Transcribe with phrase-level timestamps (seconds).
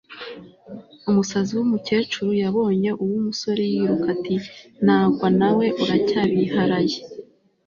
[1.09, 4.35] umusazi w'umukecuru yabonye uw'umusore yiruka ati
[4.85, 6.97] nangwa nawe uracyabiharaye